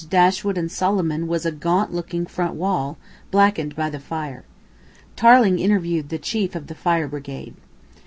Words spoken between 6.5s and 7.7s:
of the Fire Brigade.